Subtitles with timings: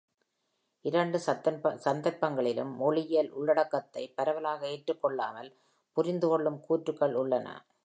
[0.81, 1.19] இரண்டு
[1.83, 5.51] சந்தர்ப்பங்களிலும், மொழியியல் உள்ளடக்கத்தை பரவலாக ஏற்றுக்கொள்ளாமல்,
[5.97, 7.47] புரிந்துகொள்ளும் கூற்றுக்கள் உள்ளன.